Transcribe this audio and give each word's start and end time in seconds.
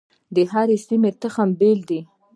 د 0.35 0.37
هرې 0.51 0.77
سیمې 0.87 1.11
تخم 1.21 1.49
بیل 1.59 1.79
دی. 1.89 2.01